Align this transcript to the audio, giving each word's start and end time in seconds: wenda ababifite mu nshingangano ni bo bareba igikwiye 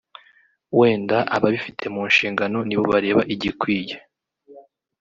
wenda 0.79 1.17
ababifite 1.35 1.85
mu 1.93 2.01
nshingangano 2.09 2.59
ni 2.67 2.75
bo 2.77 2.83
bareba 2.91 3.21
igikwiye 3.33 3.95